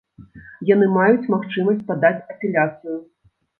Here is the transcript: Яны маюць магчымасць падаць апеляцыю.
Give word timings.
Яны 0.69 0.87
маюць 0.95 1.29
магчымасць 1.35 1.85
падаць 1.93 2.13
апеляцыю. 2.31 3.01